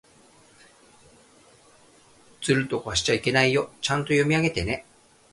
[2.41, 3.69] ずるとかしちゃいけないよ。
[3.81, 4.83] ちゃんと読み上げてね。